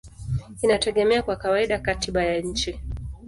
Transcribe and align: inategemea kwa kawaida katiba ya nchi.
inategemea 0.61 1.21
kwa 1.21 1.35
kawaida 1.35 1.79
katiba 1.79 2.23
ya 2.23 2.39
nchi. 2.41 2.79